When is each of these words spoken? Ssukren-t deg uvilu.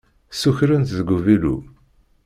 Ssukren-t 0.31 0.91
deg 0.97 1.09
uvilu. 1.17 1.57